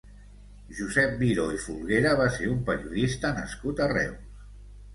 Josep 0.77 1.13
Miró 1.19 1.45
i 1.59 1.59
Folguera 1.67 2.15
va 2.23 2.27
ser 2.39 2.49
un 2.55 2.65
periodista 2.73 3.35
nascut 3.39 3.87
a 3.87 3.91
Reus. 3.95 4.45